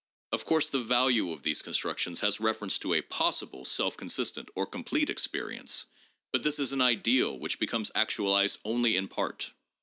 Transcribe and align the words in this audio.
Of 0.31 0.45
course 0.45 0.67
the 0.67 0.81
value 0.81 1.31
of 1.31 1.43
these 1.43 1.61
constructions 1.61 2.21
has 2.21 2.39
reference 2.39 2.79
to 2.79 2.95
a 2.95 3.03
'possible' 3.03 3.65
self 3.65 3.95
consistent 3.95 4.49
or 4.55 4.65
complete 4.65 5.11
experience, 5.11 5.85
but 6.31 6.41
this 6.41 6.57
is 6.57 6.71
an 6.71 6.81
ideal 6.81 7.37
which 7.37 7.59
be 7.59 7.67
comes 7.67 7.91
actualized 7.93 8.57
only 8.65 8.95
in 8.97 9.07
part. 9.07 9.51